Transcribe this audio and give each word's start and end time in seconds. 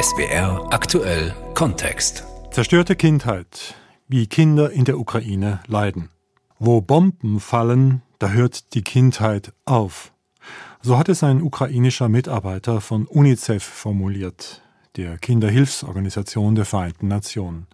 SWR 0.00 0.66
aktuell 0.70 1.34
Kontext. 1.52 2.24
Zerstörte 2.52 2.96
Kindheit, 2.96 3.74
wie 4.08 4.28
Kinder 4.28 4.70
in 4.70 4.86
der 4.86 4.98
Ukraine 4.98 5.60
leiden. 5.66 6.08
Wo 6.58 6.80
Bomben 6.80 7.38
fallen, 7.38 8.00
da 8.18 8.30
hört 8.30 8.72
die 8.72 8.80
Kindheit 8.80 9.52
auf. 9.66 10.14
So 10.80 10.96
hat 10.96 11.10
es 11.10 11.22
ein 11.22 11.42
ukrainischer 11.42 12.08
Mitarbeiter 12.08 12.80
von 12.80 13.04
UNICEF 13.04 13.62
formuliert, 13.62 14.62
der 14.96 15.18
Kinderhilfsorganisation 15.18 16.54
der 16.54 16.64
Vereinten 16.64 17.08
Nationen. 17.08 17.66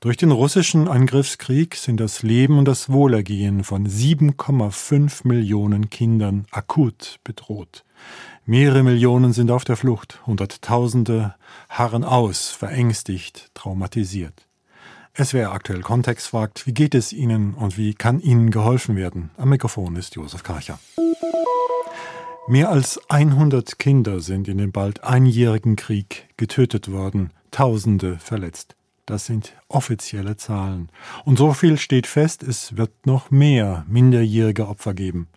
Durch 0.00 0.16
den 0.16 0.30
russischen 0.30 0.86
Angriffskrieg 0.86 1.74
sind 1.74 1.98
das 1.98 2.22
Leben 2.22 2.58
und 2.58 2.66
das 2.66 2.88
Wohlergehen 2.88 3.64
von 3.64 3.88
7,5 3.88 5.26
Millionen 5.26 5.90
Kindern 5.90 6.46
akut 6.52 7.18
bedroht. 7.24 7.84
Mehrere 8.46 8.84
Millionen 8.84 9.32
sind 9.32 9.50
auf 9.50 9.64
der 9.64 9.76
Flucht, 9.76 10.24
Hunderttausende 10.24 11.34
harren 11.68 12.04
aus, 12.04 12.50
verängstigt, 12.50 13.50
traumatisiert. 13.54 14.46
Es 15.14 15.34
wäre 15.34 15.50
aktuell 15.50 15.80
Kontext 15.80 16.28
fragt, 16.28 16.64
wie 16.68 16.74
geht 16.74 16.94
es 16.94 17.12
Ihnen 17.12 17.54
und 17.54 17.76
wie 17.76 17.92
kann 17.92 18.20
Ihnen 18.20 18.52
geholfen 18.52 18.94
werden? 18.94 19.30
Am 19.36 19.48
Mikrofon 19.48 19.96
ist 19.96 20.14
Josef 20.14 20.44
Karcher. 20.44 20.78
Mehr 22.46 22.70
als 22.70 23.00
100 23.10 23.80
Kinder 23.80 24.20
sind 24.20 24.46
in 24.46 24.58
dem 24.58 24.70
bald 24.70 25.02
einjährigen 25.02 25.74
Krieg 25.74 26.28
getötet 26.36 26.92
worden, 26.92 27.32
Tausende 27.50 28.18
verletzt. 28.18 28.77
Das 29.08 29.24
sind 29.24 29.56
offizielle 29.68 30.36
Zahlen. 30.36 30.90
Und 31.24 31.38
so 31.38 31.54
viel 31.54 31.78
steht 31.78 32.06
fest, 32.06 32.42
es 32.42 32.76
wird 32.76 33.06
noch 33.06 33.30
mehr 33.30 33.86
minderjährige 33.88 34.68
Opfer 34.68 34.92
geben. 34.92 35.28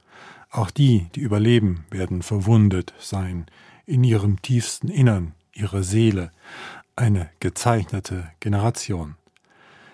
Auch 0.52 0.72
die, 0.72 1.08
die 1.16 1.22
überleben, 1.22 1.86
werden 1.90 2.22
verwundet 2.22 2.94
sein, 2.98 3.46
in 3.86 4.04
ihrem 4.04 4.42
tiefsten 4.42 4.90
Innern, 4.90 5.36
ihrer 5.54 5.84
Seele. 5.84 6.32
Eine 6.98 7.30
gezeichnete 7.40 8.26
Generation. 8.42 9.16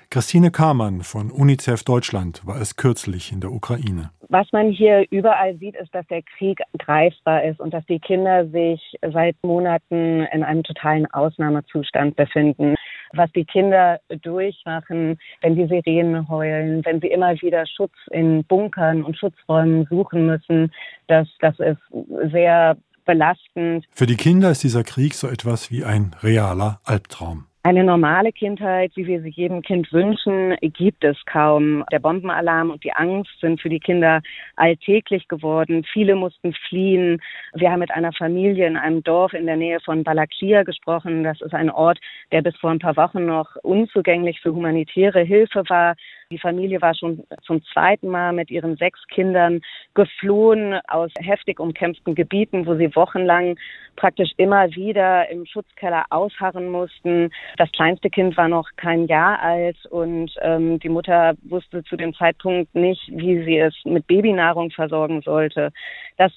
Christine 0.10 0.50
Kamann 0.50 1.02
von 1.02 1.30
UNICEF 1.30 1.84
Deutschland 1.84 2.48
war 2.48 2.60
es 2.60 2.78
kürzlich 2.78 3.32
in 3.32 3.42
der 3.42 3.52
Ukraine. 3.52 4.10
Was 4.30 4.52
man 4.54 4.72
hier 4.72 5.06
überall 5.12 5.56
sieht, 5.58 5.76
ist, 5.76 5.94
dass 5.94 6.08
der 6.08 6.24
Krieg 6.24 6.60
greifbar 6.80 7.44
ist 7.44 7.60
und 7.60 7.74
dass 7.74 7.86
die 7.86 8.00
Kinder 8.00 8.48
sich 8.48 8.82
seit 9.02 9.36
Monaten 9.44 10.26
in 10.34 10.44
einem 10.44 10.64
totalen 10.64 11.06
Ausnahmezustand 11.14 12.16
befinden. 12.16 12.76
Was 13.14 13.32
die 13.34 13.46
Kinder 13.46 14.00
durchmachen, 14.22 15.18
wenn 15.42 15.56
die 15.56 15.68
Sirenen 15.68 16.28
heulen, 16.28 16.84
wenn 16.86 17.02
sie 17.02 17.08
immer 17.08 17.34
wieder 17.42 17.66
Schutz 17.66 17.94
in 18.12 18.44
Bunkern 18.46 19.04
und 19.04 19.18
Schutzräumen 19.18 19.86
suchen 19.90 20.26
müssen, 20.26 20.72
das, 21.08 21.28
das 21.40 21.60
ist 21.60 22.32
sehr 22.32 22.78
belastend. 23.06 23.86
Für 23.92 24.06
die 24.06 24.18
Kinder 24.18 24.52
ist 24.52 24.64
dieser 24.64 24.84
Krieg 24.84 25.16
so 25.16 25.28
etwas 25.28 25.72
wie 25.72 25.84
ein 25.84 26.16
realer 26.22 26.80
Albtraum. 26.84 27.46
Eine 27.68 27.84
normale 27.84 28.32
Kindheit, 28.32 28.94
wie 28.96 29.08
wir 29.08 29.22
sie 29.22 29.30
jedem 29.30 29.62
Kind 29.62 29.92
wünschen, 29.92 30.56
gibt 30.62 31.04
es 31.04 31.18
kaum. 31.26 31.84
Der 31.92 32.00
Bombenalarm 32.00 32.70
und 32.70 32.82
die 32.86 32.94
Angst 32.94 33.38
sind 33.42 33.60
für 33.60 33.68
die 33.68 33.82
Kinder 33.82 34.22
alltäglich 34.56 35.28
geworden. 35.28 35.84
Viele 35.92 36.16
mussten 36.16 36.54
fliehen. 36.70 37.22
Wir 37.56 37.70
haben 37.70 37.82
mit 37.82 37.92
einer 37.92 38.14
Familie 38.14 38.68
in 38.68 38.78
einem 38.78 39.04
Dorf 39.04 39.34
in 39.34 39.48
der 39.48 39.58
Nähe 39.58 39.82
von 39.82 40.06
Balaklia 40.06 40.64
gesprochen. 40.64 41.26
Das 41.26 41.42
ist 41.42 41.54
ein 41.54 41.70
Ort, 41.70 42.00
der 42.32 42.42
bis 42.42 42.56
vor 42.56 42.72
ein 42.72 42.80
paar 42.80 42.96
Wochen 42.96 43.26
noch 43.26 43.58
unzugänglich 43.64 44.40
für 44.40 44.54
humanitäre 44.54 45.24
Hilfe 45.24 45.64
war. 45.68 45.98
Die 46.30 46.40
Familie 46.40 46.82
war 46.82 46.94
schon 46.94 47.24
zum 47.46 47.64
zweiten 47.72 48.10
Mal 48.10 48.34
mit 48.34 48.52
ihren 48.52 48.76
sechs 48.76 49.00
Kindern 49.08 49.62
geflohen 49.94 50.78
aus 50.90 51.10
heftig 51.22 51.58
umkämpften 51.58 52.16
Gebieten, 52.16 52.66
wo 52.66 52.76
sie 52.76 52.94
wochenlang 52.98 53.56
praktisch 53.96 54.32
immer 54.36 54.70
wieder 54.76 55.30
im 55.30 55.46
Schutzkeller 55.46 56.06
ausharren 56.10 56.70
mussten. 56.70 57.32
Das 57.58 57.72
kleinste 57.72 58.10
Kind 58.10 58.36
war 58.36 58.50
noch 58.50 58.68
kein 58.76 59.08
Jahr 59.08 59.42
alt 59.42 59.78
und 59.90 60.32
ähm, 60.42 60.80
die 60.80 60.90
Mutter 60.90 61.36
wusste 61.44 61.84
zu 61.86 61.96
dem 61.96 62.14
Zeitpunkt 62.14 62.76
nicht, 62.76 63.02
wie 63.08 63.44
sie 63.46 63.58
es 63.58 63.74
mit 63.86 64.06
Babynahrung 64.08 64.72
versorgen 64.72 65.22
sollte. 65.22 65.72
Das, 66.18 66.32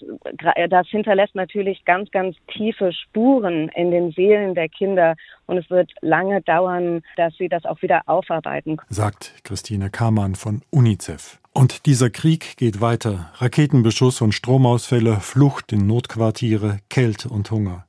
das 0.68 0.86
hinterlässt 0.88 1.34
natürlich 1.34 1.84
ganz, 1.84 2.10
ganz 2.10 2.36
tiefe 2.46 2.92
Spuren 2.92 3.68
in 3.70 3.90
den 3.90 4.12
Seelen 4.12 4.54
der 4.54 4.68
Kinder 4.68 5.16
und 5.46 5.58
es 5.58 5.68
wird 5.68 5.90
lange 6.00 6.42
dauern, 6.42 7.02
dass 7.16 7.34
sie 7.36 7.48
das 7.48 7.64
auch 7.64 7.82
wieder 7.82 8.02
aufarbeiten. 8.06 8.78
Sagt 8.88 9.34
Christine 9.42 9.79
Kamann 9.88 10.34
von 10.34 10.62
UNICEF. 10.68 11.38
Und 11.52 11.86
dieser 11.86 12.10
Krieg 12.10 12.56
geht 12.56 12.80
weiter. 12.80 13.32
Raketenbeschuss 13.36 14.20
und 14.20 14.32
Stromausfälle, 14.32 15.20
Flucht 15.20 15.72
in 15.72 15.86
Notquartiere, 15.86 16.80
Kälte 16.90 17.28
und 17.28 17.50
Hunger. 17.50 17.86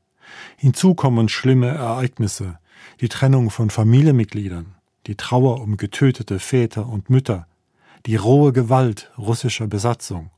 Hinzu 0.55 0.95
kommen 0.95 1.29
schlimme 1.29 1.67
Ereignisse, 1.67 2.59
die 3.01 3.09
Trennung 3.09 3.49
von 3.49 3.69
Familienmitgliedern, 3.69 4.75
die 5.07 5.15
Trauer 5.15 5.61
um 5.61 5.77
getötete 5.77 6.39
Väter 6.39 6.87
und 6.87 7.09
Mütter, 7.09 7.47
die 8.05 8.15
rohe 8.15 8.53
Gewalt 8.53 9.11
russischer 9.17 9.67
Besatzung, 9.67 10.31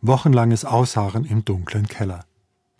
wochenlanges 0.00 0.64
Ausharren 0.64 1.24
im 1.24 1.44
dunklen 1.44 1.88
Keller. 1.88 2.24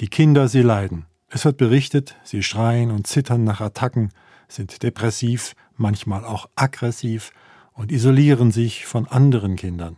Die 0.00 0.08
Kinder, 0.08 0.48
sie 0.48 0.62
leiden. 0.62 1.06
Es 1.28 1.44
wird 1.44 1.56
berichtet, 1.56 2.16
sie 2.24 2.42
schreien 2.42 2.90
und 2.90 3.06
zittern 3.06 3.44
nach 3.44 3.60
Attacken, 3.60 4.10
sind 4.48 4.82
depressiv, 4.82 5.54
manchmal 5.76 6.24
auch 6.24 6.48
aggressiv 6.56 7.32
und 7.74 7.92
isolieren 7.92 8.50
sich 8.50 8.86
von 8.86 9.06
anderen 9.06 9.56
Kindern. 9.56 9.96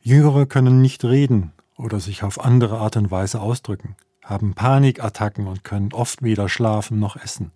Jüngere 0.00 0.46
können 0.46 0.80
nicht 0.80 1.04
reden 1.04 1.52
oder 1.76 2.00
sich 2.00 2.22
auf 2.22 2.44
andere 2.44 2.78
Art 2.78 2.96
und 2.96 3.10
Weise 3.10 3.40
ausdrücken, 3.40 3.96
haben 4.24 4.54
Panikattacken 4.54 5.46
und 5.46 5.64
können 5.64 5.92
oft 5.92 6.22
weder 6.22 6.48
schlafen 6.48 6.98
noch 6.98 7.16
essen. 7.16 7.52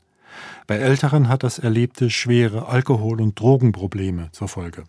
Bei 0.66 0.77
Älteren 0.77 1.28
hat 1.28 1.43
das 1.43 1.59
Erlebte 1.59 2.09
schwere 2.11 2.66
Alkohol- 2.66 3.21
und 3.21 3.38
Drogenprobleme 3.38 4.31
zur 4.32 4.49
Folge. 4.49 4.84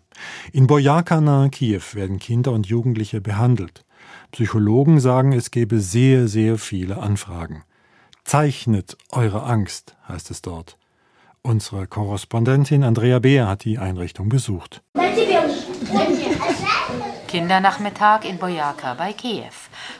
In 0.52 0.66
Boyaka 0.66 1.20
nahe 1.20 1.50
Kiew 1.50 1.82
werden 1.92 2.18
Kinder 2.18 2.52
und 2.52 2.66
Jugendliche 2.66 3.20
behandelt. 3.20 3.84
Psychologen 4.32 5.00
sagen, 5.00 5.32
es 5.32 5.50
gebe 5.50 5.80
sehr, 5.80 6.28
sehr 6.28 6.58
viele 6.58 6.98
Anfragen. 6.98 7.62
Zeichnet 8.24 8.96
eure 9.10 9.42
Angst, 9.42 9.96
heißt 10.08 10.30
es 10.30 10.40
dort. 10.40 10.78
Unsere 11.46 11.86
Korrespondentin 11.86 12.82
Andrea 12.82 13.18
Beer 13.18 13.46
hat 13.46 13.64
die 13.64 13.76
Einrichtung 13.76 14.30
besucht. 14.30 14.82
Kindernachmittag 17.34 18.24
in 18.24 18.38
Boyaka 18.38 18.94
bei 18.94 19.12
Kiew. 19.12 19.50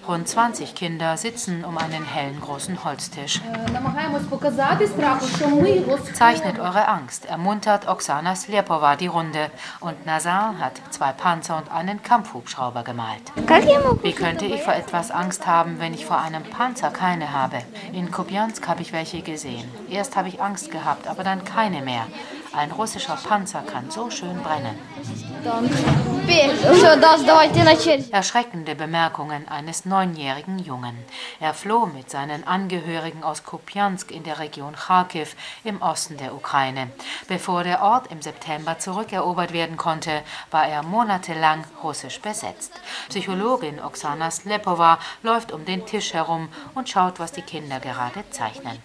Rund 0.06 0.28
20 0.28 0.72
Kinder 0.76 1.16
sitzen 1.16 1.64
um 1.64 1.76
einen 1.78 2.04
hellen 2.04 2.40
großen 2.40 2.84
Holztisch. 2.84 3.40
Zeichnet 6.12 6.60
eure 6.60 6.86
Angst, 6.86 7.24
ermuntert 7.24 7.88
Oksana 7.88 8.36
Slepova 8.36 8.94
die 8.94 9.08
Runde. 9.08 9.50
Und 9.80 10.06
Nazar 10.06 10.60
hat 10.60 10.80
zwei 10.90 11.10
Panzer 11.10 11.56
und 11.56 11.72
einen 11.72 12.04
Kampfhubschrauber 12.04 12.84
gemalt. 12.84 13.32
Wie 14.02 14.12
könnte 14.12 14.44
ich 14.46 14.62
vor 14.62 14.74
etwas 14.74 15.10
Angst 15.10 15.44
haben, 15.44 15.80
wenn 15.80 15.92
ich 15.92 16.06
vor 16.06 16.20
einem 16.20 16.44
Panzer 16.44 16.90
keine 16.90 17.32
habe? 17.32 17.62
In 17.92 18.12
Kupiansk 18.12 18.68
habe 18.68 18.82
ich 18.82 18.92
welche 18.92 19.22
gesehen. 19.22 19.68
Erst 19.90 20.14
habe 20.14 20.28
ich 20.28 20.40
Angst 20.40 20.70
gehabt, 20.70 21.08
aber 21.08 21.24
dann 21.24 21.44
keine 21.44 21.82
mehr. 21.82 22.06
Ein 22.56 22.70
russischer 22.70 23.16
Panzer 23.16 23.62
kann 23.62 23.90
so 23.90 24.10
schön 24.10 24.40
brennen. 24.42 24.78
Erschreckende 28.10 28.74
Bemerkungen 28.74 29.48
eines 29.48 29.84
neunjährigen 29.84 30.58
Jungen. 30.58 30.96
Er 31.40 31.52
floh 31.52 31.86
mit 31.86 32.10
seinen 32.10 32.46
Angehörigen 32.46 33.22
aus 33.22 33.44
Kupiansk 33.44 34.10
in 34.10 34.22
der 34.22 34.38
Region 34.38 34.74
Kharkiv 34.74 35.36
im 35.64 35.82
Osten 35.82 36.16
der 36.16 36.34
Ukraine. 36.34 36.90
Bevor 37.28 37.64
der 37.64 37.82
Ort 37.82 38.10
im 38.10 38.22
September 38.22 38.78
zurückerobert 38.78 39.52
werden 39.52 39.76
konnte, 39.76 40.22
war 40.50 40.66
er 40.66 40.82
monatelang 40.82 41.64
russisch 41.82 42.20
besetzt. 42.20 42.72
Psychologin 43.08 43.80
Oksana 43.82 44.30
Slepova 44.30 44.98
läuft 45.22 45.52
um 45.52 45.64
den 45.64 45.84
Tisch 45.86 46.14
herum 46.14 46.48
und 46.74 46.88
schaut, 46.88 47.18
was 47.18 47.32
die 47.32 47.42
Kinder 47.42 47.80
gerade 47.80 48.24
zeichnen. 48.30 48.78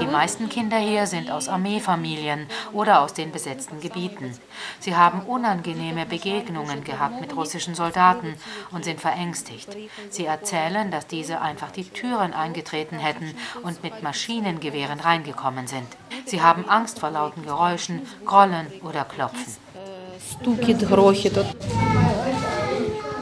Die 0.00 0.06
meisten 0.06 0.48
Kinder 0.48 0.73
Kinder 0.74 0.90
hier 0.90 1.06
sind 1.06 1.30
aus 1.30 1.48
Armeefamilien 1.48 2.48
oder 2.72 3.00
aus 3.00 3.14
den 3.14 3.30
besetzten 3.30 3.80
Gebieten. 3.80 4.36
Sie 4.80 4.96
haben 4.96 5.20
unangenehme 5.20 6.04
Begegnungen 6.04 6.82
gehabt 6.82 7.20
mit 7.20 7.36
russischen 7.36 7.76
Soldaten 7.76 8.34
und 8.72 8.84
sind 8.84 9.00
verängstigt. 9.00 9.68
Sie 10.10 10.24
erzählen, 10.24 10.90
dass 10.90 11.06
diese 11.06 11.40
einfach 11.40 11.70
die 11.70 11.84
Türen 11.84 12.32
eingetreten 12.32 12.98
hätten 12.98 13.36
und 13.62 13.84
mit 13.84 14.02
Maschinengewehren 14.02 14.98
reingekommen 14.98 15.68
sind. 15.68 15.86
Sie 16.26 16.42
haben 16.42 16.68
Angst 16.68 16.98
vor 16.98 17.10
lauten 17.10 17.44
Geräuschen, 17.44 18.02
Grollen 18.24 18.66
oder 18.82 19.04
Klopfen. 19.04 19.56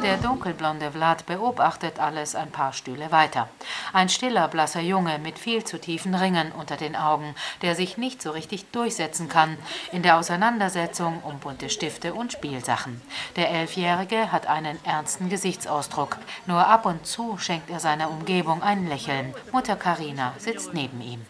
Der 0.03 0.17
dunkelblonde 0.17 0.91
Vlad 0.91 1.27
beobachtet 1.27 2.01
alles 2.01 2.35
ein 2.35 2.51
paar 2.51 2.73
Stühle 2.73 3.13
weiter. 3.13 3.49
Ein 3.93 4.09
stiller, 4.09 4.49
blasser 4.49 4.81
Junge 4.81 5.21
mit 5.21 5.39
viel 5.39 5.63
zu 5.63 5.81
tiefen 5.81 6.17
Ringen 6.17 6.51
unter 6.51 6.77
den 6.77 6.97
Augen, 6.97 7.37
der 7.63 7.77
sich 7.77 7.99
nicht 7.99 8.21
so 8.21 8.33
richtig 8.33 8.73
durchsetzen 8.73 9.29
kann 9.29 9.57
in 9.93 10.03
der 10.03 10.17
Auseinandersetzung 10.19 11.23
um 11.23 11.39
bunte 11.39 11.71
Stifte 11.71 12.15
und 12.15 12.33
Spielsachen. 12.33 13.01
Der 13.37 13.51
Elfjährige 13.51 14.33
hat 14.33 14.49
einen 14.49 14.85
ernsten 14.85 15.29
Gesichtsausdruck. 15.29 16.19
Nur 16.47 16.67
ab 16.67 16.85
und 16.85 17.07
zu 17.07 17.39
schenkt 17.39 17.71
er 17.71 17.79
seiner 17.79 18.11
Umgebung 18.11 18.61
ein 18.61 18.89
Lächeln. 18.89 19.33
Mutter 19.53 19.77
Karina 19.77 20.33
sitzt 20.37 20.75
neben 20.75 21.01
ihm. 21.01 21.25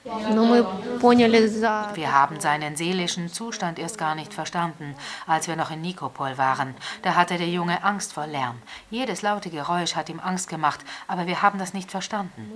Wir 1.95 2.13
haben 2.13 2.41
seinen 2.41 2.77
seelischen 2.77 3.29
Zustand 3.29 3.79
erst 3.79 3.99
gar 3.99 4.15
nicht 4.15 4.33
verstanden, 4.33 4.95
als 5.27 5.47
wir 5.47 5.57
noch 5.57 5.71
in 5.71 5.83
Nikopol 5.83 6.39
waren. 6.39 6.75
Da 7.03 7.17
hatte 7.17 7.37
der 7.37 7.49
Junge 7.49 7.85
Angst 7.85 8.15
vor 8.15 8.27
Lärm. 8.27 8.62
Jedes 8.91 9.23
laute 9.23 9.51
Geräusch 9.51 9.95
hat 9.97 10.09
ihm 10.09 10.21
Angst 10.21 10.49
gemacht, 10.49 10.81
aber 11.07 11.27
wir 11.27 11.43
haben 11.43 11.59
das 11.59 11.75
nicht 11.75 11.91
verstanden. 11.91 12.51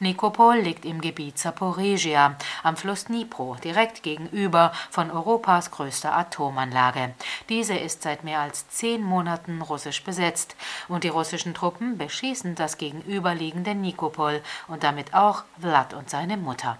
Nikopol 0.00 0.56
liegt 0.58 0.84
im 0.84 1.00
Gebiet 1.00 1.38
Zaporizhia, 1.38 2.36
am 2.62 2.76
Fluss 2.76 3.06
Dnipro, 3.06 3.56
direkt 3.62 4.02
gegenüber 4.02 4.72
von 4.90 5.10
Europas 5.10 5.70
größter 5.70 6.16
Atomanlage. 6.16 7.14
Diese 7.48 7.74
ist 7.74 8.02
seit 8.02 8.24
mehr 8.24 8.40
als 8.40 8.68
zehn 8.68 9.02
Monaten 9.02 9.62
russisch 9.62 10.02
besetzt 10.04 10.56
und 10.88 11.04
die 11.04 11.08
russischen 11.08 11.54
Truppen 11.54 11.98
beschießen 11.98 12.54
das 12.54 12.78
gegenüberliegende 12.78 13.74
Nikopol 13.74 14.42
und 14.68 14.82
damit 14.82 15.14
auch 15.14 15.44
Vlad 15.60 15.94
und 15.94 16.10
seine 16.10 16.36
Mutter. 16.36 16.78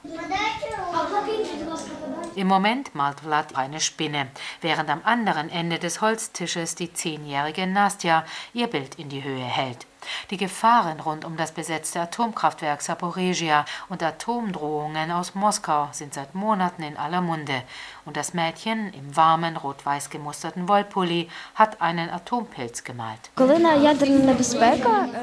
Im 2.37 2.49
Moment 2.49 2.95
malt 2.95 3.21
Vlad 3.21 3.57
eine 3.57 3.81
Spinne, 3.81 4.27
während 4.61 4.91
am 4.91 5.01
anderen 5.05 5.49
Ende 5.49 5.79
des 5.79 6.03
Holztisches 6.03 6.75
die 6.75 6.93
zehnjährige 6.93 7.67
Nastja 7.67 8.27
ihr 8.53 8.67
Bild 8.67 8.97
in 8.97 9.09
die 9.09 9.25
Höhe 9.25 9.43
hält. 9.43 9.87
Die 10.31 10.37
Gefahren 10.37 11.01
rund 11.01 11.25
um 11.25 11.37
das 11.37 11.53
besetzte 11.53 12.01
Atomkraftwerk 12.01 12.83
Saporizhia 12.83 13.65
und 13.89 14.03
Atomdrohungen 14.03 15.11
aus 15.11 15.35
Moskau 15.35 15.89
sind 15.93 16.15
seit 16.15 16.35
Monaten 16.35 16.83
in 16.83 16.97
aller 16.97 17.21
Munde. 17.21 17.63
Und 18.05 18.17
das 18.17 18.35
Mädchen 18.35 18.93
im 18.93 19.17
warmen, 19.17 19.57
rot-weiß 19.57 20.11
gemusterten 20.11 20.69
Wollpulli 20.69 21.29
hat 21.55 21.81
einen 21.83 22.09
Atompilz 22.09 22.85
gemalt. 22.85 23.31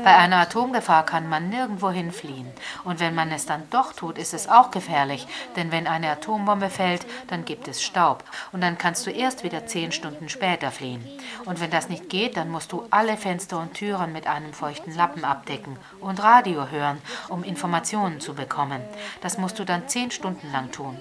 Bei 0.03 0.17
einer 0.17 0.37
Atomgefahr 0.37 1.05
kann 1.05 1.29
man 1.29 1.49
nirgendwohin 1.49 2.11
fliehen. 2.11 2.51
Und 2.83 2.99
wenn 2.99 3.15
man 3.15 3.31
es 3.31 3.45
dann 3.45 3.69
doch 3.69 3.93
tut, 3.93 4.17
ist 4.17 4.33
es 4.33 4.49
auch 4.49 4.71
gefährlich. 4.71 5.27
Denn 5.55 5.71
wenn 5.71 5.87
eine 5.87 6.11
Atombombe 6.11 6.69
fällt, 6.69 7.05
dann 7.27 7.45
gibt 7.45 7.67
es 7.67 7.81
Staub. 7.81 8.23
Und 8.51 8.61
dann 8.61 8.77
kannst 8.77 9.05
du 9.05 9.11
erst 9.11 9.43
wieder 9.43 9.65
zehn 9.65 9.91
Stunden 9.91 10.27
später 10.27 10.71
fliehen. 10.71 11.07
Und 11.45 11.59
wenn 11.61 11.71
das 11.71 11.89
nicht 11.89 12.09
geht, 12.09 12.35
dann 12.37 12.49
musst 12.49 12.71
du 12.71 12.85
alle 12.89 13.17
Fenster 13.17 13.59
und 13.59 13.73
Türen 13.73 14.11
mit 14.11 14.27
einem 14.27 14.53
feuchten 14.73 14.95
Lappen 14.95 15.23
abdecken 15.23 15.77
und 16.01 16.23
Radio 16.23 16.67
hören, 16.71 16.97
um 17.29 17.43
Informationen 17.43 18.19
zu 18.19 18.33
bekommen. 18.33 18.81
Das 19.21 19.37
musst 19.37 19.59
du 19.59 19.65
dann 19.65 19.87
zehn 19.87 20.09
Stunden 20.09 20.51
lang 20.51 20.71
tun. 20.71 20.97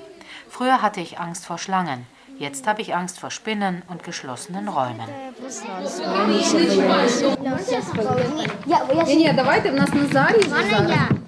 Früher 0.51 0.83
hatte 0.83 1.01
ich 1.01 1.19
Angst 1.19 1.47
vor 1.47 1.57
Schlangen. 1.57 2.07
Jetzt 2.39 2.67
habe 2.67 2.83
ich 2.83 2.95
Angst 2.95 3.19
vor 3.19 3.31
Spinnen 3.31 3.83
und 3.89 4.03
geschlossenen 4.03 4.69
Räumen. 4.69 5.09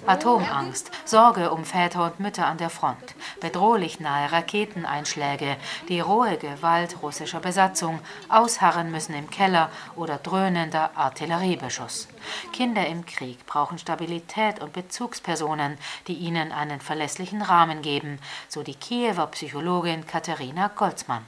Atomangst, 0.07 0.91
Sorge 1.07 1.51
um 1.51 1.65
Väter 1.65 2.05
und 2.05 2.21
Mütter 2.21 2.47
an 2.47 2.59
der 2.59 2.69
Front, 2.69 3.15
bedrohlich 3.41 4.01
nahe 4.01 4.31
Raketeneinschläge, 4.31 5.57
die 5.89 6.01
rohe 6.01 6.37
Gewalt 6.37 7.03
russischer 7.03 7.41
Besatzung, 7.41 8.01
ausharren 8.29 8.91
müssen 8.91 9.15
im 9.15 9.31
Keller 9.31 9.71
oder 9.97 10.19
dröhnender 10.19 10.91
Artilleriebeschuss. 10.95 12.09
Kinder 12.53 12.87
im 12.87 13.07
Krieg 13.07 13.47
brauchen 13.47 13.79
Stabilität 13.79 14.61
und 14.61 14.75
Bezugspersonen, 14.75 15.79
die 16.07 16.15
ihnen 16.15 16.53
einen 16.53 16.81
verlässlichen 16.81 17.41
Rahmen 17.41 17.81
geben, 17.81 18.19
so 18.49 18.63
die 18.63 18.75
Kiewer 18.75 19.27
Psychologin 19.29 20.07
Katharina 20.07 20.69
Golzmann. 20.69 21.25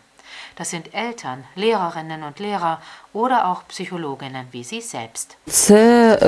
Das 0.57 0.71
sind 0.71 0.95
Eltern, 0.95 1.45
Lehrerinnen 1.55 2.23
und 2.23 2.39
Lehrer 2.39 2.81
oder 3.17 3.49
auch 3.49 3.67
Psychologinnen 3.69 4.47
wie 4.51 4.63
Sie 4.63 4.83
selbst. 4.83 5.39
Viele 5.47 6.19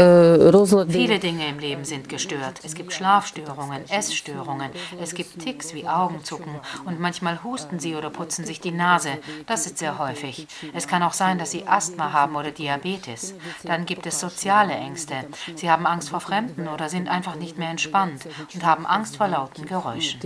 Dinge 1.19 1.49
im 1.49 1.59
Leben 1.59 1.85
sind 1.85 2.09
gestört. 2.09 2.61
Es 2.65 2.75
gibt 2.75 2.95
Schlafstörungen, 2.95 3.87
Essstörungen, 3.91 4.71
es 4.99 5.13
gibt 5.13 5.39
Ticks 5.39 5.75
wie 5.75 5.87
Augenzucken 5.87 6.55
und 6.87 6.99
manchmal 6.99 7.45
husten 7.45 7.79
Sie 7.79 7.95
oder 7.95 8.09
putzen 8.09 8.47
sich 8.47 8.61
die 8.61 8.71
Nase. 8.71 9.11
Das 9.47 9.67
ist 9.67 9.77
sehr 9.77 9.99
häufig. 9.99 10.47
Es 10.73 10.89
kann 10.89 11.03
auch 11.03 11.13
sein, 11.13 11.39
dass 11.39 11.51
Sie 11.51 11.67
Asthma 11.67 12.13
haben 12.13 12.37
oder 12.37 12.53
Diabetes. 12.53 13.35
Dann 13.65 13.85
gibt 13.85 14.07
es 14.07 14.19
soziale 14.19 14.73
Ängste. 14.73 15.15
Sie 15.57 15.71
haben 15.71 15.87
Angst 15.87 16.09
vor 16.09 16.21
Fremden 16.21 16.69
oder 16.69 16.89
sind 16.89 17.09
einfach 17.09 17.35
nicht 17.35 17.59
mehr 17.59 17.69
entspannt 17.69 18.27
und 18.55 18.65
haben 18.65 18.87
Angst 18.87 19.19
vor 19.19 19.29
lauten 19.29 19.67
Geräuschen. 19.67 20.21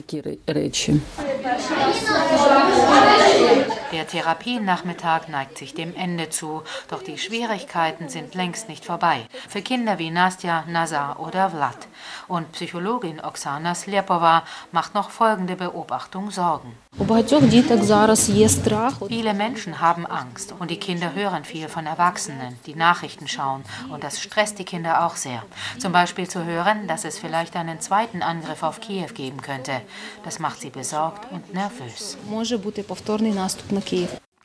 Der 3.93 4.06
Therapienachmittag 4.06 5.29
neigt 5.29 5.59
sich 5.59 5.75
dem 5.75 5.94
Ende 5.94 6.31
zu, 6.31 6.51
doch 6.88 7.02
die 7.02 7.19
Schwierigkeiten 7.19 8.08
sind 8.08 8.34
längst 8.34 8.69
nicht 8.69 8.84
vorbei. 8.84 9.26
Für 9.49 9.62
Kinder 9.62 9.99
wie 9.99 10.10
Nastja, 10.10 10.64
Nazar 10.69 11.19
oder 11.20 11.50
Vlad. 11.50 11.88
Und 12.28 12.52
Psychologin 12.52 13.20
Oksana 13.20 13.75
Slepova 13.75 14.44
macht 14.72 14.94
noch 14.94 15.10
folgende 15.10 15.56
Beobachtung 15.56 16.31
Sorgen. 16.31 16.76
Viele 19.08 19.32
Menschen 19.32 19.81
haben 19.81 20.06
Angst 20.06 20.54
und 20.58 20.70
die 20.70 20.76
Kinder 20.78 21.14
hören 21.14 21.44
viel 21.44 21.69
von 21.69 21.87
Erwachsenen, 21.87 22.58
die 22.66 22.75
Nachrichten 22.75 23.28
schauen 23.28 23.64
und 23.90 24.04
das 24.04 24.20
stresst 24.20 24.58
die 24.58 24.64
Kinder 24.64 25.06
auch 25.06 25.16
sehr. 25.16 25.43
Zum 25.78 25.93
Beispiel 25.93 26.28
zu 26.28 26.44
hören, 26.44 26.87
dass 26.88 27.06
es 27.06 27.19
vielleicht 27.19 27.56
einen 27.56 27.81
zweiten 27.81 28.22
Angriff 28.22 28.62
auf 28.62 28.81
Kiew 28.81 29.08
geben 29.14 29.40
könnte. 29.40 29.81
Das 30.22 30.38
macht 30.38 30.60
sie 30.60 30.70
besorgt 30.70 31.32
und 31.32 31.54
nervös. 31.54 32.19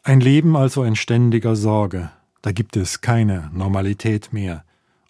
Ein 0.04 0.22
Leben 0.22 0.56
also 0.56 0.84
in 0.84 0.96
ständiger 0.96 1.56
Sorge. 1.56 2.12
Da 2.42 2.52
gibt 2.52 2.78
es 2.78 3.02
keine 3.02 3.50
Normalität 3.54 4.32
mehr. 4.32 4.64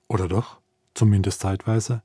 Oder 0.07 0.27
doch? 0.27 0.59
Zumindest 0.93 1.41
zeitweise. 1.41 2.01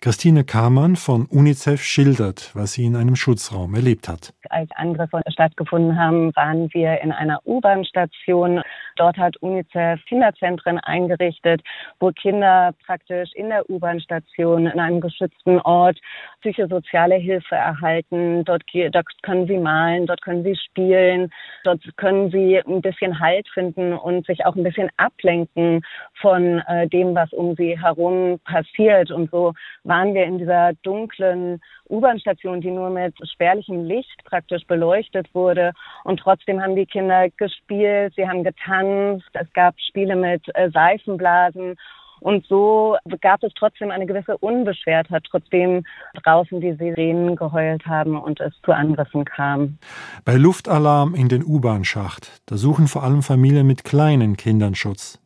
Christine 0.00 0.44
Kamann 0.44 0.96
von 0.96 1.26
UNICEF 1.26 1.82
schildert, 1.82 2.50
was 2.54 2.72
sie 2.72 2.86
in 2.86 2.96
einem 2.96 3.16
Schutzraum 3.16 3.74
erlebt 3.74 4.08
hat. 4.08 4.32
Als 4.48 4.70
Angriffe 4.76 5.20
stattgefunden 5.28 5.98
haben, 5.98 6.34
waren 6.34 6.68
wir 6.72 7.00
in 7.00 7.12
einer 7.12 7.38
U-Bahn-Station. 7.46 8.62
Dort 8.96 9.16
hat 9.16 9.36
UNICEF 9.38 10.04
Kinderzentren 10.06 10.78
eingerichtet, 10.78 11.62
wo 12.00 12.10
Kinder 12.10 12.74
praktisch 12.84 13.30
in 13.34 13.48
der 13.48 13.68
U-Bahn-Station 13.70 14.66
in 14.66 14.80
einem 14.80 15.00
geschützten 15.00 15.60
Ort 15.60 15.98
psychosoziale 16.40 17.16
Hilfe 17.16 17.54
erhalten. 17.54 18.44
Dort, 18.44 18.64
dort 18.92 19.06
können 19.22 19.46
sie 19.46 19.58
malen, 19.58 20.06
dort 20.06 20.22
können 20.22 20.42
sie 20.42 20.56
spielen, 20.56 21.30
dort 21.64 21.82
können 21.96 22.30
sie 22.30 22.58
ein 22.58 22.82
bisschen 22.82 23.20
Halt 23.20 23.48
finden 23.48 23.92
und 23.92 24.26
sich 24.26 24.44
auch 24.44 24.56
ein 24.56 24.62
bisschen 24.62 24.90
ablenken 24.96 25.82
von 26.20 26.60
äh, 26.66 26.88
dem, 26.88 27.14
was 27.14 27.32
um 27.32 27.54
sie 27.56 27.78
herum 27.80 28.38
passiert. 28.44 29.10
Und 29.10 29.30
so 29.30 29.52
waren 29.84 30.14
wir 30.14 30.24
in 30.24 30.38
dieser 30.38 30.72
dunklen 30.82 31.60
U-Bahn-Station, 31.88 32.60
die 32.60 32.70
nur 32.70 32.90
mit 32.90 33.14
spärlichem 33.32 33.84
Licht 33.84 34.24
praktisch 34.24 34.66
beleuchtet 34.66 35.34
wurde. 35.34 35.72
Und 36.04 36.20
trotzdem 36.20 36.62
haben 36.62 36.76
die 36.76 36.86
Kinder 36.86 37.28
gespielt, 37.30 38.14
sie 38.16 38.28
haben 38.28 38.44
getanzt, 38.44 39.28
es 39.32 39.52
gab 39.52 39.74
Spiele 39.80 40.16
mit 40.16 40.42
äh, 40.54 40.70
Seifenblasen. 40.70 41.76
Und 42.20 42.46
so 42.46 42.96
gab 43.22 43.42
es 43.42 43.52
trotzdem 43.54 43.90
eine 43.90 44.06
gewisse 44.06 44.36
Unbeschwertheit, 44.36 45.24
trotzdem 45.28 45.84
draußen 46.22 46.60
die 46.60 46.74
Sirenen 46.74 47.34
geheult 47.34 47.86
haben 47.86 48.20
und 48.20 48.40
es 48.40 48.52
zu 48.62 48.72
Angriffen 48.72 49.24
kam. 49.24 49.78
Bei 50.24 50.34
Luftalarm 50.34 51.14
in 51.14 51.28
den 51.28 51.42
U-Bahn-Schacht, 51.42 52.42
da 52.46 52.56
suchen 52.56 52.88
vor 52.88 53.04
allem 53.04 53.22
Familien 53.22 53.66
mit 53.66 53.84
kleinen 53.84 54.36
Kindern 54.36 54.74
Schutz. 54.74 55.18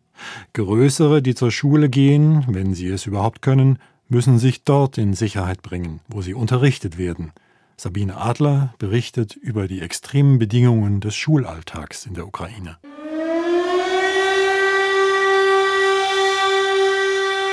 Größere, 0.53 1.21
die 1.21 1.35
zur 1.35 1.51
Schule 1.51 1.89
gehen, 1.89 2.45
wenn 2.49 2.75
sie 2.75 2.89
es 2.89 3.07
überhaupt 3.07 3.43
können, 3.43 3.79
müssen 4.15 4.39
sich 4.39 4.63
dort 4.63 4.97
in 4.97 5.13
Sicherheit 5.13 5.61
bringen, 5.61 5.99
wo 6.07 6.23
sie 6.23 6.35
unterrichtet 6.35 6.99
werden. 6.99 7.33
Sabine 7.77 8.17
Adler 8.17 8.73
berichtet 8.79 9.35
über 9.35 9.67
die 9.67 9.81
extremen 9.81 10.39
Bedingungen 10.39 11.01
des 11.01 11.17
Schulalltags 11.17 12.07
in 12.07 12.15
der 12.15 12.25
Ukraine. 12.25 12.79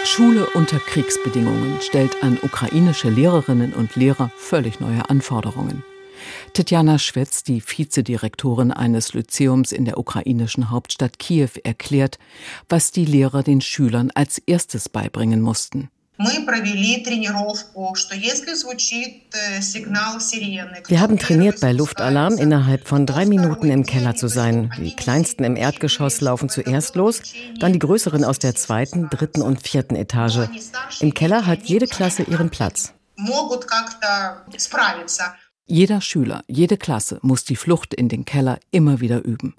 Schule 0.05 0.45
unter 0.53 0.77
Kriegsbedingungen 0.77 1.81
stellt 1.81 2.21
an 2.21 2.37
ukrainische 2.43 3.09
Lehrerinnen 3.09 3.73
und 3.73 3.95
Lehrer 3.95 4.29
völlig 4.37 4.79
neue 4.79 5.09
Anforderungen. 5.09 5.83
Tetjana 6.53 6.99
Schwetz, 6.99 7.41
die 7.41 7.61
Vizedirektorin 7.61 8.71
eines 8.71 9.15
Lyzeums 9.15 9.71
in 9.71 9.85
der 9.85 9.97
ukrainischen 9.97 10.69
Hauptstadt 10.69 11.17
Kiew, 11.17 11.49
erklärt, 11.63 12.19
was 12.69 12.91
die 12.91 13.05
Lehrer 13.05 13.41
den 13.41 13.61
Schülern 13.61 14.11
als 14.13 14.37
erstes 14.37 14.89
beibringen 14.89 15.41
mussten. 15.41 15.89
Wir 20.87 21.01
haben 21.01 21.17
trainiert, 21.17 21.59
bei 21.61 21.71
Luftalarm 21.71 22.37
innerhalb 22.37 22.87
von 22.87 23.05
drei 23.05 23.25
Minuten 23.25 23.71
im 23.71 23.85
Keller 23.85 24.15
zu 24.15 24.27
sein. 24.27 24.71
Die 24.77 24.95
kleinsten 24.95 25.43
im 25.43 25.55
Erdgeschoss 25.55 26.21
laufen 26.21 26.49
zuerst 26.49 26.95
los, 26.95 27.21
dann 27.59 27.73
die 27.73 27.79
größeren 27.79 28.23
aus 28.23 28.39
der 28.39 28.55
zweiten, 28.55 29.09
dritten 29.09 29.41
und 29.41 29.67
vierten 29.67 29.95
Etage. 29.95 30.47
Im 30.99 31.13
Keller 31.13 31.47
hat 31.47 31.63
jede 31.63 31.87
Klasse 31.87 32.23
ihren 32.23 32.49
Platz. 32.51 32.93
Jeder 35.65 36.01
Schüler, 36.01 36.43
jede 36.47 36.77
Klasse 36.77 37.19
muss 37.21 37.45
die 37.45 37.55
Flucht 37.55 37.93
in 37.93 38.09
den 38.09 38.25
Keller 38.25 38.59
immer 38.71 38.99
wieder 38.99 39.23
üben. 39.23 39.55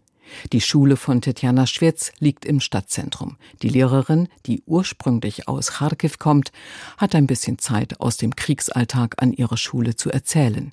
Die 0.53 0.61
Schule 0.61 0.97
von 0.97 1.21
Tetjana 1.21 1.67
Schwitz 1.67 2.13
liegt 2.19 2.45
im 2.45 2.61
Stadtzentrum. 2.61 3.37
Die 3.63 3.69
Lehrerin, 3.69 4.29
die 4.47 4.63
ursprünglich 4.67 5.49
aus 5.49 5.73
Kharkiv 5.73 6.19
kommt, 6.19 6.53
hat 6.99 7.15
ein 7.15 7.27
bisschen 7.27 7.59
Zeit, 7.59 8.01
aus 8.01 8.17
dem 8.17 8.37
Kriegsalltag 8.37 9.23
an 9.23 9.33
ihrer 9.33 9.57
Schule 9.57 9.97
zu 9.97 10.11
erzählen. 10.11 10.73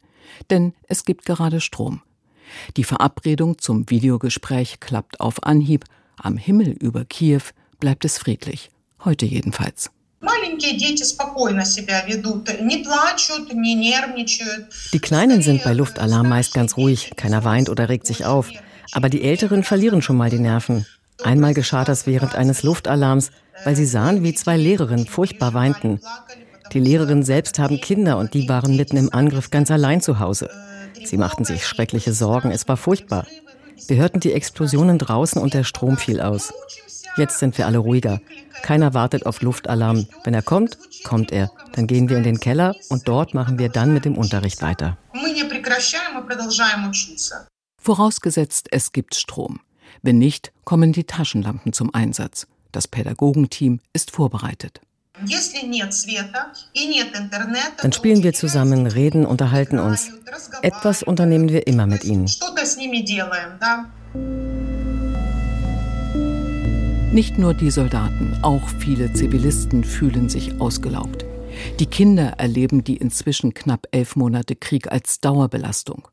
Denn 0.49 0.73
es 0.87 1.05
gibt 1.05 1.25
gerade 1.25 1.61
Strom. 1.61 2.01
Die 2.77 2.83
Verabredung 2.83 3.57
zum 3.59 3.89
Videogespräch 3.89 4.79
klappt 4.79 5.19
auf 5.19 5.43
Anhieb. 5.43 5.85
Am 6.17 6.37
Himmel 6.37 6.69
über 6.69 7.05
Kiew 7.05 7.41
bleibt 7.79 8.05
es 8.05 8.17
friedlich. 8.17 8.71
Heute 9.03 9.25
jedenfalls. 9.25 9.91
Die 14.93 14.99
Kleinen 14.99 15.41
sind 15.41 15.63
bei 15.63 15.73
Luftalarm 15.73 16.27
meist 16.27 16.53
ganz 16.53 16.75
ruhig, 16.75 17.11
keiner 17.15 17.45
weint 17.45 17.69
oder 17.69 17.87
regt 17.87 18.05
sich 18.05 18.25
auf. 18.25 18.49
Aber 18.91 19.09
die 19.09 19.23
Älteren 19.23 19.63
verlieren 19.63 20.01
schon 20.01 20.17
mal 20.17 20.29
die 20.29 20.39
Nerven. 20.39 20.85
Einmal 21.23 21.53
geschah 21.53 21.83
das 21.83 22.07
während 22.07 22.35
eines 22.35 22.63
Luftalarms, 22.63 23.31
weil 23.63 23.75
sie 23.75 23.85
sahen, 23.85 24.23
wie 24.23 24.33
zwei 24.33 24.57
Lehrerinnen 24.57 25.05
furchtbar 25.05 25.53
weinten. 25.53 25.99
Die 26.71 26.79
Lehrerinnen 26.79 27.23
selbst 27.23 27.59
haben 27.59 27.81
Kinder 27.81 28.17
und 28.17 28.33
die 28.33 28.47
waren 28.47 28.75
mitten 28.75 28.97
im 28.97 29.13
Angriff 29.13 29.49
ganz 29.49 29.71
allein 29.71 30.01
zu 30.01 30.19
Hause. 30.19 30.49
Sie 31.03 31.17
machten 31.17 31.45
sich 31.45 31.65
schreckliche 31.65 32.13
Sorgen, 32.13 32.51
es 32.51 32.67
war 32.67 32.77
furchtbar. 32.77 33.25
Wir 33.87 33.97
hörten 33.97 34.19
die 34.19 34.33
Explosionen 34.33 34.97
draußen 34.97 35.41
und 35.41 35.53
der 35.53 35.63
Strom 35.63 35.97
fiel 35.97 36.21
aus. 36.21 36.53
Jetzt 37.17 37.39
sind 37.39 37.57
wir 37.57 37.65
alle 37.65 37.79
ruhiger. 37.79 38.21
Keiner 38.61 38.93
wartet 38.93 39.25
auf 39.25 39.41
Luftalarm. 39.41 40.07
Wenn 40.23 40.33
er 40.33 40.41
kommt, 40.41 40.77
kommt 41.03 41.31
er. 41.31 41.51
Dann 41.73 41.87
gehen 41.87 42.07
wir 42.07 42.17
in 42.17 42.23
den 42.23 42.39
Keller 42.39 42.75
und 42.89 43.07
dort 43.07 43.33
machen 43.33 43.57
wir 43.57 43.69
dann 43.69 43.93
mit 43.93 44.05
dem 44.05 44.17
Unterricht 44.17 44.61
weiter. 44.61 44.97
Vorausgesetzt, 47.79 48.67
es 48.71 48.91
gibt 48.91 49.15
Strom. 49.15 49.61
Wenn 50.01 50.17
nicht, 50.17 50.51
kommen 50.65 50.91
die 50.91 51.05
Taschenlampen 51.05 51.73
zum 51.73 51.93
Einsatz. 51.93 52.45
Das 52.71 52.87
Pädagogenteam 52.87 53.79
ist 53.93 54.11
vorbereitet. 54.11 54.81
Dann 57.81 57.91
spielen 57.91 58.23
wir 58.23 58.33
zusammen, 58.33 58.87
reden, 58.87 59.25
unterhalten 59.25 59.79
uns. 59.79 60.11
Etwas 60.61 61.03
unternehmen 61.03 61.49
wir 61.49 61.67
immer 61.67 61.87
mit 61.87 62.03
ihnen. 62.03 62.29
Nicht 67.11 67.37
nur 67.39 67.53
die 67.53 67.71
Soldaten, 67.71 68.37
auch 68.43 68.69
viele 68.79 69.11
Zivilisten 69.13 69.83
fühlen 69.83 70.29
sich 70.29 70.61
ausgelaugt. 70.61 71.25
Die 71.79 71.87
Kinder 71.87 72.35
erleben 72.37 72.83
die 72.83 72.97
inzwischen 72.97 73.53
knapp 73.53 73.87
elf 73.91 74.15
Monate 74.15 74.55
Krieg 74.55 74.91
als 74.91 75.19
Dauerbelastung. 75.19 76.07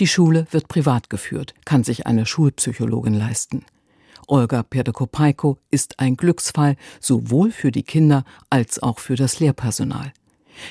Die 0.00 0.06
Schule 0.06 0.46
wird 0.50 0.66
privat 0.68 1.10
geführt, 1.10 1.52
kann 1.66 1.84
sich 1.84 2.06
eine 2.06 2.24
Schulpsychologin 2.24 3.12
leisten. 3.12 3.66
Olga 4.26 4.62
Perdekopaiko 4.62 5.58
ist 5.70 6.00
ein 6.00 6.16
Glücksfall 6.16 6.76
sowohl 7.00 7.50
für 7.50 7.70
die 7.70 7.82
Kinder 7.82 8.24
als 8.48 8.82
auch 8.82 8.98
für 8.98 9.14
das 9.14 9.40
Lehrpersonal. 9.40 10.14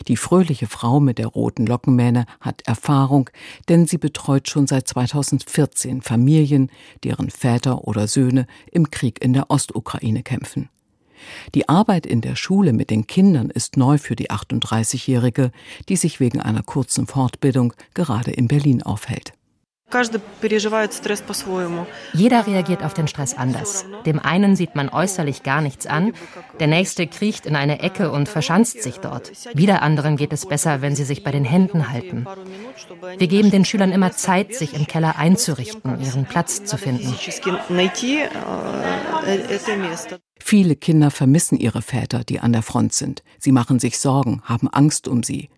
Die 0.07 0.17
fröhliche 0.17 0.65
Frau 0.65 0.99
mit 0.99 1.19
der 1.19 1.27
roten 1.27 1.67
Lockenmähne 1.67 2.25
hat 2.41 2.63
Erfahrung, 2.65 3.29
denn 3.69 3.85
sie 3.85 3.99
betreut 3.99 4.49
schon 4.49 4.65
seit 4.65 4.87
2014 4.87 6.01
Familien, 6.01 6.71
deren 7.03 7.29
Väter 7.29 7.87
oder 7.87 8.07
Söhne 8.07 8.47
im 8.71 8.89
Krieg 8.89 9.23
in 9.23 9.33
der 9.33 9.51
Ostukraine 9.51 10.23
kämpfen. 10.23 10.69
Die 11.55 11.69
Arbeit 11.69 12.05
in 12.05 12.21
der 12.21 12.35
Schule 12.35 12.73
mit 12.73 12.89
den 12.89 13.07
Kindern 13.07 13.49
ist 13.49 13.77
neu 13.77 13.97
für 13.97 14.15
die 14.15 14.29
38-Jährige, 14.29 15.51
die 15.87 15.95
sich 15.95 16.19
wegen 16.19 16.41
einer 16.41 16.63
kurzen 16.63 17.07
Fortbildung 17.07 17.73
gerade 17.93 18.31
in 18.31 18.47
Berlin 18.47 18.83
aufhält. 18.83 19.33
Jeder 22.13 22.47
reagiert 22.47 22.83
auf 22.83 22.93
den 22.93 23.07
Stress 23.07 23.33
anders. 23.35 23.85
Dem 24.05 24.19
einen 24.19 24.55
sieht 24.55 24.75
man 24.75 24.89
äußerlich 24.89 25.43
gar 25.43 25.61
nichts 25.61 25.87
an, 25.87 26.13
der 26.59 26.67
nächste 26.67 27.07
kriecht 27.07 27.45
in 27.45 27.55
eine 27.55 27.79
Ecke 27.79 28.11
und 28.11 28.29
verschanzt 28.29 28.83
sich 28.83 28.97
dort. 28.97 29.31
Wieder 29.53 29.81
anderen 29.81 30.15
geht 30.17 30.33
es 30.33 30.45
besser, 30.45 30.81
wenn 30.81 30.95
sie 30.95 31.05
sich 31.05 31.23
bei 31.23 31.31
den 31.31 31.45
Händen 31.45 31.89
halten. 31.91 32.27
Wir 33.17 33.27
geben 33.27 33.51
den 33.51 33.65
Schülern 33.65 33.91
immer 33.91 34.11
Zeit, 34.11 34.53
sich 34.53 34.73
im 34.73 34.85
Keller 34.85 35.17
einzurichten, 35.17 35.99
ihren 36.01 36.25
Platz 36.25 36.63
zu 36.65 36.77
finden. 36.77 37.15
Viele 40.39 40.75
Kinder 40.75 41.11
vermissen 41.11 41.57
ihre 41.57 41.81
Väter, 41.81 42.23
die 42.23 42.39
an 42.39 42.53
der 42.53 42.61
Front 42.61 42.93
sind. 42.93 43.23
Sie 43.39 43.51
machen 43.51 43.79
sich 43.79 43.99
Sorgen, 43.99 44.41
haben 44.45 44.67
Angst 44.67 45.07
um 45.07 45.23
sie. 45.23 45.49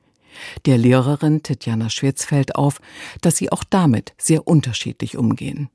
Der 0.66 0.78
Lehrerin 0.78 1.44
Tetjana 1.44 1.90
Schwitz 1.90 2.26
fällt 2.26 2.56
auf, 2.56 2.80
dass 3.22 3.38
sie 3.38 3.52
auch 3.52 3.64
damit 3.64 4.14
sehr 4.18 4.48
unterschiedlich 4.48 5.18
umgehen. 5.18 5.70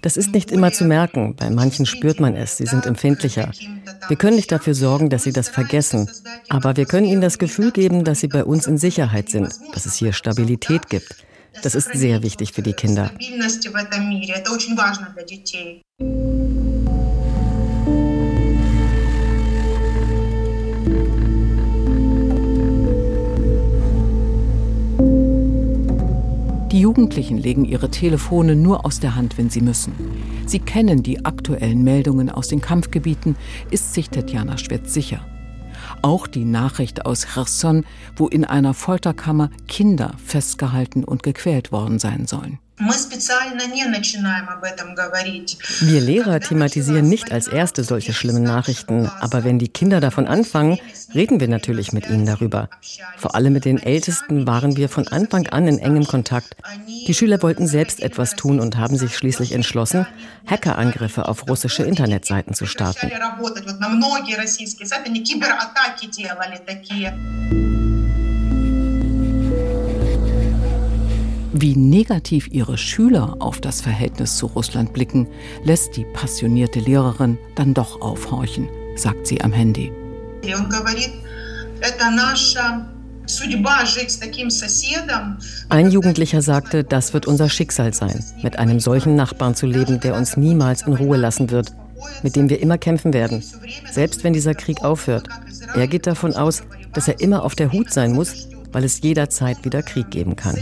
Das 0.00 0.16
ist 0.16 0.32
nicht 0.32 0.50
immer 0.52 0.72
zu 0.72 0.84
merken. 0.84 1.34
Bei 1.36 1.50
manchen 1.50 1.84
spürt 1.84 2.20
man 2.20 2.34
es, 2.36 2.56
sie 2.56 2.66
sind 2.66 2.86
empfindlicher. 2.86 3.50
Wir 4.06 4.16
können 4.16 4.36
nicht 4.36 4.52
dafür 4.52 4.74
sorgen, 4.74 5.10
dass 5.10 5.24
sie 5.24 5.32
das 5.32 5.48
vergessen. 5.48 6.08
Aber 6.48 6.76
wir 6.76 6.86
können 6.86 7.06
ihnen 7.06 7.20
das 7.20 7.38
Gefühl 7.38 7.72
geben, 7.72 8.04
dass 8.04 8.20
sie 8.20 8.28
bei 8.28 8.44
uns 8.44 8.66
in 8.66 8.78
Sicherheit 8.78 9.28
sind, 9.28 9.52
dass 9.74 9.86
es 9.86 9.96
hier 9.96 10.12
Stabilität 10.12 10.88
gibt. 10.88 11.24
Das 11.62 11.74
ist 11.74 11.90
sehr 11.92 12.22
wichtig 12.22 12.52
für 12.52 12.62
die 12.62 12.72
Kinder. 12.72 13.10
Jugendlichen 26.98 27.38
legen 27.38 27.64
ihre 27.64 27.92
Telefone 27.92 28.56
nur 28.56 28.84
aus 28.84 28.98
der 28.98 29.14
Hand, 29.14 29.38
wenn 29.38 29.50
sie 29.50 29.60
müssen. 29.60 29.92
Sie 30.46 30.58
kennen 30.58 31.04
die 31.04 31.24
aktuellen 31.24 31.84
Meldungen 31.84 32.28
aus 32.28 32.48
den 32.48 32.60
Kampfgebieten, 32.60 33.36
ist 33.70 33.94
sich 33.94 34.10
Tetjana 34.10 34.58
Schwetz 34.58 34.94
sicher. 34.94 35.24
Auch 36.02 36.26
die 36.26 36.44
Nachricht 36.44 37.06
aus 37.06 37.24
Cherson, 37.24 37.84
wo 38.16 38.26
in 38.26 38.44
einer 38.44 38.74
Folterkammer 38.74 39.50
Kinder 39.68 40.14
festgehalten 40.24 41.04
und 41.04 41.22
gequält 41.22 41.70
worden 41.70 42.00
sein 42.00 42.26
sollen. 42.26 42.58
Wir 45.80 46.00
Lehrer 46.00 46.38
thematisieren 46.38 47.08
nicht 47.08 47.32
als 47.32 47.48
Erste 47.48 47.82
solche 47.82 48.12
schlimmen 48.12 48.44
Nachrichten, 48.44 49.10
aber 49.20 49.42
wenn 49.42 49.58
die 49.58 49.68
Kinder 49.68 50.00
davon 50.00 50.26
anfangen, 50.28 50.78
reden 51.14 51.40
wir 51.40 51.48
natürlich 51.48 51.92
mit 51.92 52.08
ihnen 52.08 52.24
darüber. 52.24 52.68
Vor 53.16 53.34
allem 53.34 53.52
mit 53.52 53.64
den 53.64 53.78
Ältesten 53.82 54.46
waren 54.46 54.76
wir 54.76 54.88
von 54.88 55.08
Anfang 55.08 55.48
an 55.48 55.66
in 55.66 55.78
engem 55.78 56.06
Kontakt. 56.06 56.56
Die 57.06 57.14
Schüler 57.14 57.42
wollten 57.42 57.66
selbst 57.66 58.00
etwas 58.00 58.36
tun 58.36 58.60
und 58.60 58.76
haben 58.76 58.96
sich 58.96 59.16
schließlich 59.16 59.52
entschlossen, 59.52 60.06
Hackerangriffe 60.46 61.26
auf 61.26 61.48
russische 61.48 61.82
Internetseiten 61.82 62.54
zu 62.54 62.66
starten. 62.66 63.10
Wie 71.60 71.74
negativ 71.74 72.46
ihre 72.52 72.78
Schüler 72.78 73.34
auf 73.40 73.60
das 73.60 73.80
Verhältnis 73.80 74.36
zu 74.36 74.46
Russland 74.46 74.92
blicken, 74.92 75.26
lässt 75.64 75.96
die 75.96 76.04
passionierte 76.04 76.78
Lehrerin 76.78 77.36
dann 77.56 77.74
doch 77.74 78.00
aufhorchen, 78.00 78.68
sagt 78.94 79.26
sie 79.26 79.40
am 79.40 79.52
Handy. 79.52 79.90
Ein 85.68 85.90
Jugendlicher 85.90 86.42
sagte, 86.42 86.84
das 86.84 87.12
wird 87.12 87.26
unser 87.26 87.48
Schicksal 87.48 87.92
sein, 87.92 88.24
mit 88.40 88.56
einem 88.60 88.78
solchen 88.78 89.16
Nachbarn 89.16 89.56
zu 89.56 89.66
leben, 89.66 89.98
der 89.98 90.14
uns 90.14 90.36
niemals 90.36 90.82
in 90.82 90.92
Ruhe 90.92 91.16
lassen 91.16 91.50
wird, 91.50 91.72
mit 92.22 92.36
dem 92.36 92.48
wir 92.48 92.60
immer 92.62 92.78
kämpfen 92.78 93.12
werden, 93.12 93.42
selbst 93.90 94.22
wenn 94.22 94.32
dieser 94.32 94.54
Krieg 94.54 94.84
aufhört. 94.84 95.28
Er 95.74 95.88
geht 95.88 96.06
davon 96.06 96.34
aus, 96.34 96.62
dass 96.92 97.08
er 97.08 97.20
immer 97.20 97.42
auf 97.42 97.56
der 97.56 97.72
Hut 97.72 97.92
sein 97.92 98.12
muss, 98.12 98.46
weil 98.72 98.84
es 98.84 99.00
jederzeit 99.00 99.64
wieder 99.64 99.82
Krieg 99.82 100.10
geben 100.10 100.36
kann. 100.36 100.56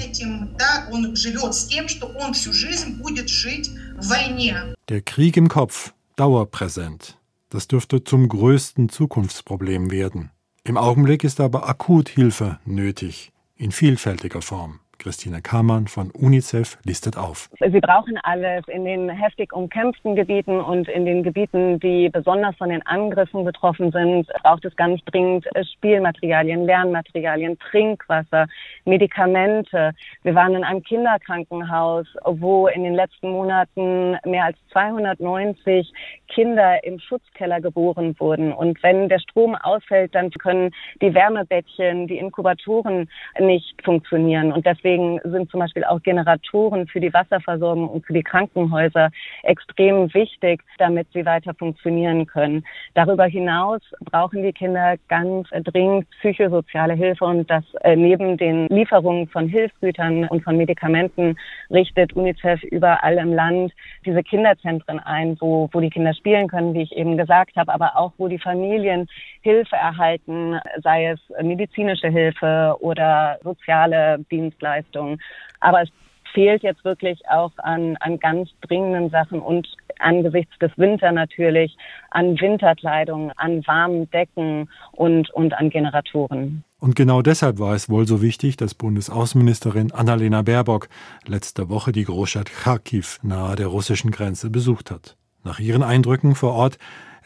Der 4.88 5.00
Krieg 5.02 5.36
im 5.36 5.48
Kopf, 5.48 5.92
dauerpräsent. 6.16 7.18
Das 7.50 7.68
dürfte 7.68 8.02
zum 8.02 8.28
größten 8.28 8.88
Zukunftsproblem 8.88 9.90
werden. 9.90 10.30
Im 10.64 10.76
Augenblick 10.76 11.22
ist 11.22 11.40
aber 11.40 11.68
akut 11.68 12.08
Hilfe 12.08 12.58
nötig, 12.64 13.32
in 13.56 13.70
vielfältiger 13.70 14.42
Form. 14.42 14.80
Christine 15.06 15.40
Kamann 15.40 15.86
von 15.86 16.10
UNICEF 16.10 16.78
listet 16.82 17.16
auf. 17.16 17.48
Sie 17.60 17.78
brauchen 17.78 18.18
alles 18.25 18.66
in 18.66 18.84
den 18.84 19.08
heftig 19.08 19.52
umkämpften 19.52 20.16
Gebieten 20.16 20.58
und 20.58 20.88
in 20.88 21.04
den 21.04 21.22
Gebieten, 21.22 21.78
die 21.78 22.08
besonders 22.08 22.56
von 22.56 22.70
den 22.70 22.84
Angriffen 22.88 23.44
betroffen 23.44 23.92
sind, 23.92 24.26
braucht 24.42 24.64
es 24.64 24.75
ganz 24.75 25.00
dringend 25.04 25.46
Spielmaterialien, 25.75 26.66
Lernmaterialien, 26.66 27.56
Trinkwasser, 27.70 28.48
Medikamente. 28.84 29.92
Wir 30.25 30.34
waren 30.34 30.56
in 30.56 30.64
einem 30.64 30.82
Kinderkrankenhaus, 30.82 32.08
wo 32.25 32.66
in 32.66 32.82
den 32.82 32.94
letzten 32.94 33.30
Monaten 33.30 34.16
mehr 34.25 34.46
als 34.46 34.58
290 34.72 35.92
Kinder 36.26 36.82
im 36.82 36.98
Schutzkeller 36.98 37.60
geboren 37.60 38.16
wurden. 38.18 38.52
Und 38.52 38.82
wenn 38.82 39.08
der 39.08 39.20
Strom 39.20 39.54
ausfällt, 39.54 40.16
dann 40.16 40.30
können 40.32 40.72
die 41.00 41.14
Wärmebettchen, 41.14 42.08
die 42.08 42.18
Inkubatoren 42.18 43.08
nicht 43.38 43.80
funktionieren. 43.84 44.52
Und 44.52 44.66
deswegen 44.66 44.95
Deswegen 44.96 45.20
sind 45.24 45.50
zum 45.50 45.60
Beispiel 45.60 45.84
auch 45.84 46.02
Generatoren 46.02 46.86
für 46.86 47.00
die 47.00 47.12
Wasserversorgung 47.12 47.88
und 47.88 48.06
für 48.06 48.14
die 48.14 48.22
Krankenhäuser 48.22 49.10
extrem 49.42 50.12
wichtig, 50.14 50.62
damit 50.78 51.06
sie 51.12 51.26
weiter 51.26 51.52
funktionieren 51.54 52.26
können. 52.26 52.64
Darüber 52.94 53.26
hinaus 53.26 53.82
brauchen 54.00 54.42
die 54.42 54.54
Kinder 54.54 54.94
ganz 55.08 55.48
dringend 55.50 56.08
psychosoziale 56.20 56.94
Hilfe 56.94 57.26
und 57.26 57.50
das 57.50 57.64
äh, 57.82 57.94
neben 57.94 58.38
den 58.38 58.68
Lieferungen 58.68 59.28
von 59.28 59.48
Hilfsgütern 59.48 60.28
und 60.28 60.42
von 60.42 60.56
Medikamenten 60.56 61.36
richtet 61.70 62.14
UNICEF 62.14 62.62
überall 62.62 63.18
im 63.18 63.34
Land 63.34 63.72
diese 64.06 64.22
Kinderzentren 64.22 64.98
ein, 65.00 65.36
wo, 65.40 65.68
wo 65.72 65.80
die 65.80 65.90
Kinder 65.90 66.14
spielen 66.14 66.48
können, 66.48 66.72
wie 66.72 66.82
ich 66.82 66.96
eben 66.96 67.18
gesagt 67.18 67.56
habe, 67.56 67.74
aber 67.74 67.96
auch 67.96 68.12
wo 68.16 68.28
die 68.28 68.38
Familien 68.38 69.08
Hilfe 69.42 69.76
erhalten, 69.76 70.58
sei 70.82 71.08
es 71.08 71.20
medizinische 71.42 72.08
Hilfe 72.08 72.76
oder 72.80 73.38
soziale 73.42 74.18
Dienstleistungen. 74.30 74.86
Dienstleistungen. 74.87 75.21
Aber 75.61 75.83
es 75.83 75.88
fehlt 76.33 76.62
jetzt 76.62 76.85
wirklich 76.85 77.21
auch 77.31 77.52
an, 77.59 77.97
an 78.00 78.19
ganz 78.19 78.50
dringenden 78.61 79.11
Sachen 79.11 79.40
und 79.40 79.66
angesichts 79.99 80.59
des 80.59 80.71
Winter 80.76 81.12
natürlich 81.12 81.76
an 82.11 82.38
Winterkleidung, 82.38 83.33
an 83.37 83.66
warmen 83.66 84.11
Decken 84.11 84.69
und, 84.93 85.31
und 85.31 85.55
an 85.55 85.71
Generatoren. 85.71 86.64
Und 86.78 86.95
genau 86.95 87.23
deshalb 87.23 87.59
war 87.59 87.75
es 87.75 87.88
wohl 87.88 88.07
so 88.07 88.21
wichtig, 88.21 88.59
dass 88.59 88.75
Bundesaußenministerin 88.75 89.93
Annalena 89.93 90.43
Baerbock 90.43 90.88
letzte 91.26 91.71
Woche 91.71 91.93
die 91.93 92.05
Großstadt 92.05 92.50
Kharkiv 92.52 93.19
nahe 93.23 93.57
der 93.57 93.69
russischen 93.69 94.11
Grenze 94.11 94.50
besucht 94.50 94.90
hat. 94.90 95.16
Nach 95.43 95.59
ihren 95.59 95.83
Eindrücken 95.83 96.35
vor 96.35 96.52
Ort 96.52 96.76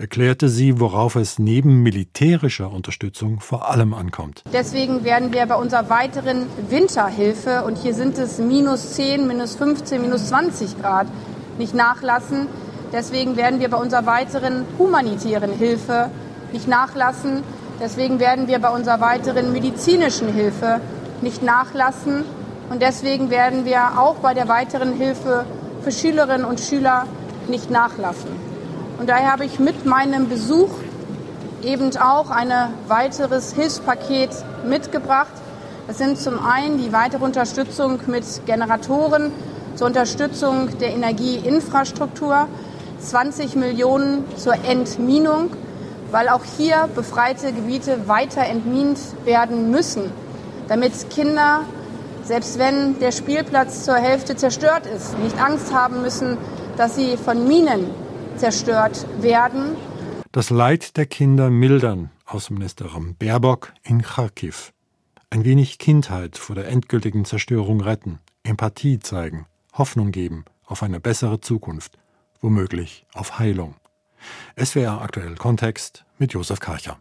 erklärte 0.00 0.48
sie, 0.48 0.80
worauf 0.80 1.14
es 1.14 1.38
neben 1.38 1.82
militärischer 1.82 2.72
Unterstützung 2.72 3.40
vor 3.40 3.70
allem 3.70 3.92
ankommt. 3.92 4.42
Deswegen 4.52 5.04
werden 5.04 5.32
wir 5.32 5.44
bei 5.46 5.54
unserer 5.54 5.90
weiteren 5.90 6.46
Winterhilfe, 6.70 7.64
und 7.64 7.76
hier 7.76 7.94
sind 7.94 8.16
es 8.18 8.38
minus 8.38 8.94
10, 8.94 9.26
minus 9.26 9.56
15, 9.56 10.00
minus 10.00 10.28
20 10.28 10.80
Grad, 10.80 11.06
nicht 11.58 11.74
nachlassen. 11.74 12.46
Deswegen 12.92 13.36
werden 13.36 13.60
wir 13.60 13.68
bei 13.68 13.76
unserer 13.76 14.06
weiteren 14.06 14.64
humanitären 14.78 15.52
Hilfe 15.52 16.10
nicht 16.52 16.66
nachlassen. 16.66 17.42
Deswegen 17.78 18.18
werden 18.18 18.48
wir 18.48 18.58
bei 18.58 18.70
unserer 18.70 19.00
weiteren 19.00 19.52
medizinischen 19.52 20.32
Hilfe 20.32 20.80
nicht 21.20 21.42
nachlassen. 21.42 22.24
Und 22.70 22.80
deswegen 22.80 23.30
werden 23.30 23.64
wir 23.64 23.98
auch 23.98 24.16
bei 24.16 24.32
der 24.32 24.48
weiteren 24.48 24.94
Hilfe 24.94 25.44
für 25.82 25.92
Schülerinnen 25.92 26.46
und 26.46 26.58
Schüler 26.58 27.06
nicht 27.48 27.70
nachlassen. 27.70 28.49
Und 29.00 29.08
daher 29.08 29.32
habe 29.32 29.46
ich 29.46 29.58
mit 29.58 29.86
meinem 29.86 30.28
Besuch 30.28 30.68
eben 31.62 31.96
auch 31.96 32.28
ein 32.28 32.52
weiteres 32.86 33.54
Hilfspaket 33.54 34.28
mitgebracht. 34.68 35.32
Das 35.86 35.96
sind 35.96 36.18
zum 36.18 36.38
einen 36.44 36.76
die 36.76 36.92
weitere 36.92 37.24
Unterstützung 37.24 37.98
mit 38.08 38.24
Generatoren 38.44 39.32
zur 39.74 39.86
Unterstützung 39.86 40.78
der 40.80 40.90
Energieinfrastruktur, 40.90 42.46
20 42.98 43.56
Millionen 43.56 44.26
zur 44.36 44.52
Entminung, 44.68 45.48
weil 46.10 46.28
auch 46.28 46.44
hier 46.58 46.86
befreite 46.94 47.54
Gebiete 47.54 48.06
weiter 48.06 48.42
entmint 48.42 48.98
werden 49.24 49.70
müssen, 49.70 50.12
damit 50.68 51.08
Kinder, 51.08 51.62
selbst 52.24 52.58
wenn 52.58 52.98
der 52.98 53.12
Spielplatz 53.12 53.82
zur 53.82 53.94
Hälfte 53.94 54.36
zerstört 54.36 54.82
ist, 54.84 55.18
nicht 55.20 55.42
Angst 55.42 55.72
haben 55.72 56.02
müssen, 56.02 56.36
dass 56.76 56.96
sie 56.96 57.16
von 57.16 57.48
Minen 57.48 57.86
zerstört 58.40 59.06
werden. 59.20 59.76
Das 60.32 60.48
Leid 60.48 60.96
der 60.96 61.04
Kinder 61.04 61.50
mildern, 61.50 62.10
Außenministerin 62.24 63.14
Baerbock 63.16 63.74
in 63.82 64.00
Kharkiv. 64.00 64.72
Ein 65.28 65.44
wenig 65.44 65.78
Kindheit 65.78 66.38
vor 66.38 66.56
der 66.56 66.68
endgültigen 66.68 67.26
Zerstörung 67.26 67.82
retten, 67.82 68.18
Empathie 68.42 68.98
zeigen, 68.98 69.44
Hoffnung 69.74 70.10
geben 70.10 70.46
auf 70.64 70.82
eine 70.82 71.00
bessere 71.00 71.40
Zukunft, 71.40 71.98
womöglich 72.40 73.04
auf 73.12 73.38
Heilung. 73.38 73.74
SWR 74.58 75.02
aktuell 75.02 75.34
Kontext 75.34 76.06
mit 76.18 76.32
Josef 76.32 76.60
Karcher. 76.60 76.98